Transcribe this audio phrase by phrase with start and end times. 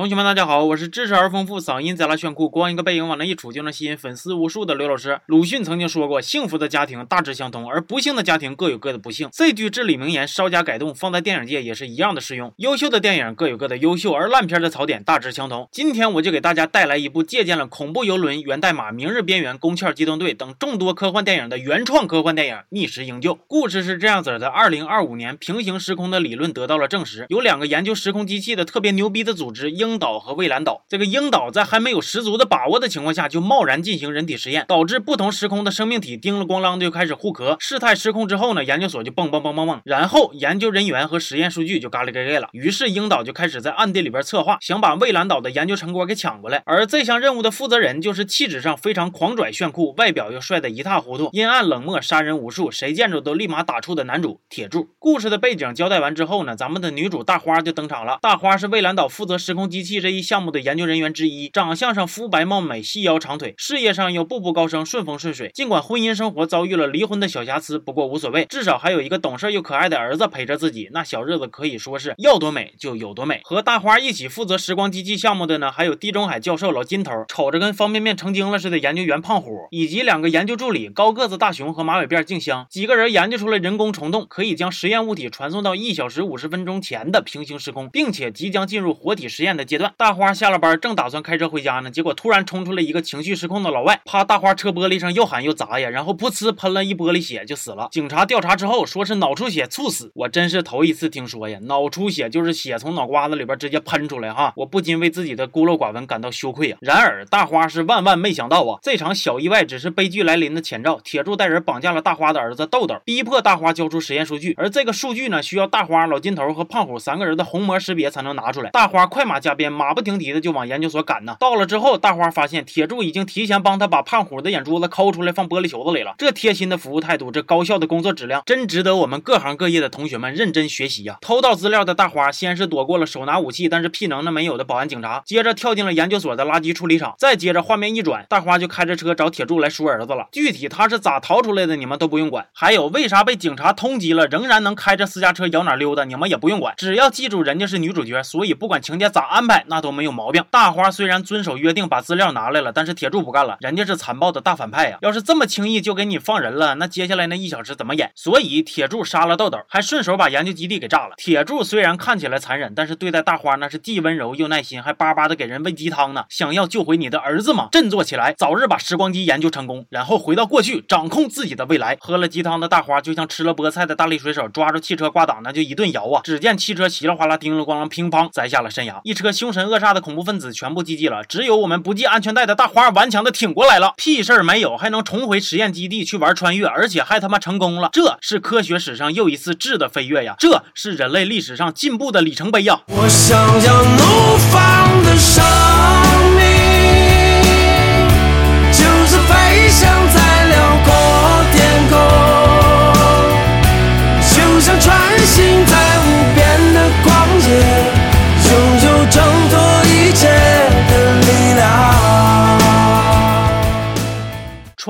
[0.00, 5.20] 同学们，大家好，我是知识而丰富、嗓音贼拉炫酷、光一个背影往那一杵就能吸引粉丝无数的刘老师。
[5.26, 12.50] 鲁迅曾经说过：“幸福的家庭大致相同，而不幸的家庭各有各的不幸。”这句至理名言稍加改动，放在电影界也是一样的适用。
[12.56, 15.68] 优秀的电影各有各的优秀，而烂片的槽点大致相同。
[15.70, 23.34] 今天我就给大家带来一部借鉴了《恐怖游轮》《源代码》《明日边缘》《宫壳机动队》等众多科幻电影的原创科幻电影《逆时营救》。
[23.46, 29.70] 故事是这样子的：二零二五年，平行时空的理论得到了证实，有两个研究时空机器的特别牛逼的组织。
[29.90, 37.56] 鹰岛和蔚蓝岛，这个鹰岛在还没有十足的把握的情况下，就贸然进行人体实验，导致不同时空的生命体叮了咣啷就开始互壳。
[37.58, 42.48] 事态失控之后呢，研究所就蹦蹦蹦蹦蹦，然后研究人员和实验数据就嘎里嘎盖了。
[42.52, 46.62] 于是鹰岛就开始在暗地里边策划，想把蔚蓝岛的研究成果给抢过来。
[46.64, 54.90] 而这项任务的负责人就是气质上非常狂拽炫酷，外表又帅得一塌糊涂，阴暗冷漠，杀人无数，谁见着都立马打怵的男主铁柱。
[55.00, 58.20] 故事的背景交代完之后呢，咱们的女主大花就登场了。
[58.22, 59.70] 大花是蔚蓝岛负责时空。
[59.70, 65.50] 机机器这一项目的研究人员之一，长相上肤白貌美，细腰长腿，事业上又步步高升，顺风顺水。
[65.54, 73.40] 尽管婚姻生活遭遇了离婚的小瑕疵，不过无所谓，至少还有一个懂事又可爱的儿子陪着自己，那小日子可以说是要多美就有多美。
[73.42, 82.66] 和大花一起负责时光机器项目的呢，还有地中海教授老金头，瞅着跟方便面成精了似的研究员胖虎，以及两个研究助理高个子大熊和马尾辫静香。
[82.68, 89.50] 几个人研究出了人工虫洞，可以将实验物体传送到一小时五十分钟前的平行时空，并且即将进入活体实验。
[89.50, 97.88] 的阶段，大花下了班，正打算开车回家呢，结果突然冲出来一个情绪失控的老外，趴大花车玻璃上又喊又砸呀，然后噗呲喷了一玻璃血就死了。
[97.90, 106.78] 警察调查之后说是脑出血猝死，我真是头一次听说呀，脑出血就是血从脑瓜子里边直接喷出来哈，我不禁为自己的孤陋寡闻感到羞愧啊。
[106.80, 110.98] 然而大花是万万没想到啊，这场小意外只是悲剧来临的前兆。
[111.04, 118.70] 铁柱带人绑架了大花的儿子豆豆，逼迫大花交出实验数据，而这个数据呢，需要大花、老金头和胖虎三个人的虹膜识别才能拿出来。
[118.70, 119.49] 大花快马加。
[119.50, 121.36] 加鞭，马不停蹄的就往研究所赶呢。
[121.40, 126.14] 到了之后，大花发现铁柱已经提前帮他把胖虎的眼珠子抠出来放玻璃球子里了。
[126.18, 131.18] 这贴心的服务态度，这高效的工作质量，真值得我们各行各业的同学们认真学习呀！
[131.20, 140.28] 偷到资料的大花，先是躲过了手拿武器但是屁能耐没有的保安警察，接着跳进了研究所的垃圾处理厂，再接着画面一转，大花就开着车找铁柱来赎儿子了。
[140.30, 142.46] 具体他是咋逃出来的，你们都不用管。
[142.52, 146.72] 还有为啥被警察通缉了，仍然能开着私家车摇哪溜达，你们也不用管。
[146.76, 149.39] 只要记住人家是女主角，所以不管情节咋安。
[149.40, 150.44] 安排那都没有毛病。
[150.50, 154.98] 大花虽然遵守约定把资料拿来了，但是铁柱不干了，人家是残暴的大反派呀！
[155.00, 158.12] 要是这么轻易就给你放人了，那接下来那一小时怎么演？
[158.14, 161.14] 所以铁柱杀了豆豆，还顺手把研究基地给炸了。
[161.16, 166.24] 铁柱虽然看起来残忍，但是对待大花那是既温柔又耐心，还巴巴的给人喂鸡汤呢。
[166.28, 167.70] 想要救回你的儿子吗？
[167.72, 171.96] 振作起来，早日把时光机研究成功，然后回到过去，掌控自己的未来。
[171.98, 176.20] 喝了鸡汤的大花就像吃了菠菜的大力水手，抓住汽车挂档那就一顿摇啊！
[176.22, 179.29] 只见汽车稀里哗啦、叮了咣啷、乒乓栽下了山崖，一车。
[179.32, 192.80] 凶神恶煞的恐怖分子全部击毙了，只有我们不系安全带的大花顽强的挺过来了，屁事儿没有，还能重回实验基地去玩穿越，而且还他妈成功了，这是科学史上又一次质的飞跃呀，这是人类历史上进步的里程碑呀！
[192.86, 193.82] 我想要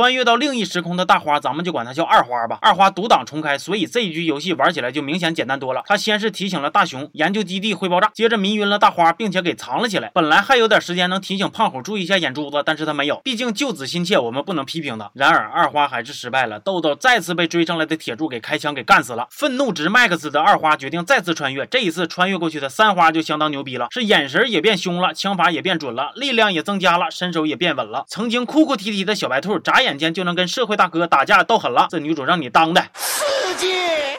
[0.00, 2.56] 穿越到另一时空的大花，咱们就管它叫二花吧。
[2.62, 5.82] 二花独挡重开，所以这一局游戏玩起来就明显简单多了。
[5.84, 10.10] 他先是提醒了大雄研究基地会爆炸，接着迷晕了大花，并且给藏了起来。
[10.14, 15.10] 本来还有点时间能提醒胖虎注意一下眼珠子，但是他没有，毕竟救子心切，我们不能批评他。
[15.12, 19.26] 然而二花还是失败了，豆豆再次被追上来的铁柱给开枪给干死了。
[19.30, 28.06] 愤怒值 max 的二花决定再次穿越，这一次穿越过去的三花就相当牛逼了，是眼神也变凶了，枪法也变准了，力量也增加了，身手也变稳了。
[28.08, 29.80] 曾经哭哭啼啼的小白兔眨。
[29.80, 32.80] 眼眼间就能跟社会大哥打架斗狠了，这女主让你当的。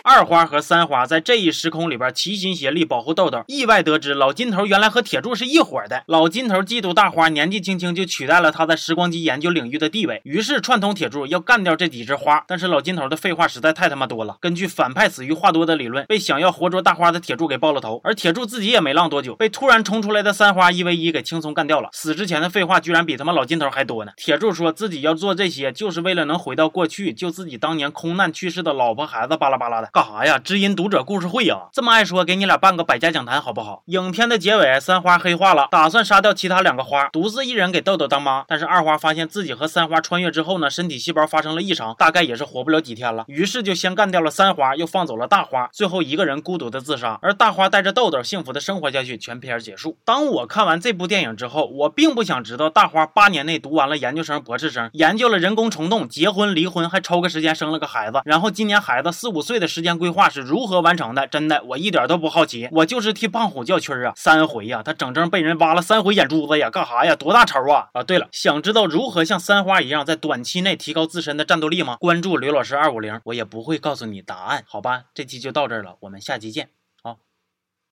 [0.04, 6.04] 二花和三花在这一时空里边齐心协力保护豆豆，意外得知老金头原来和铁柱是一伙的。
[6.08, 12.44] 老金头嫉妒大花年纪轻轻就取代了他在时光机研究领域的地位，于是串通铁柱要干掉这几只花。
[12.48, 14.38] 但是老金头的废话实在太他妈多了。
[14.42, 21.90] 根据反派死于话多的理论，被想要活捉大花的铁柱给爆了头，而铁柱自己也没浪多久，被突然冲出来的三花一 v 一给轻松干掉了。
[21.92, 24.12] 死之前的废话居然比他妈老金头还多呢。
[24.18, 29.90] 铁柱说自己要做这些，就是为了能回到过去救自己当年空难去世的老婆 孩子，巴拉巴拉的。
[29.94, 30.40] 干啥呀？
[30.40, 31.68] 知音读者故事会呀？
[31.74, 33.84] 这么爱说，给你俩办个百家讲坛好不好？
[33.88, 38.46] 影片的结尾，三花黑化了，打算杀掉其他两个花，独自一人给豆豆当妈。
[38.48, 49.18] 但是二花发现自己和三花穿越之后呢，身体细胞发生了异常，大概也是活不了几天了，于是就先干掉了三花，又放走了大花，最后一个人孤独的自杀，而大花带着豆豆幸福的生活下去。
[49.18, 49.98] 全片结束。
[50.06, 61.26] 当我看完这部电影之后，我并不想知道大花八年内读完了研究生、博士生，研究了人工虫洞，结婚、离婚，还抽个时间生了个孩子，然后今年孩子四五岁的时时间规划是如何完成的？
[61.26, 64.14] 真的，我一点都不好奇，我就是替胖虎叫屈啊！
[64.16, 67.16] 三回呀，他整整被人挖了三回眼珠子呀，干哈呀？
[67.16, 67.88] 多大仇啊？
[67.94, 71.98] 啊，对了，想知道如何像三花一样在短期内提高自身的战斗力吗？
[72.00, 75.06] 关注刘老师二五零，我也不会告诉你答案，好吧？
[75.16, 76.81] 这期就到这儿了，我们下期见。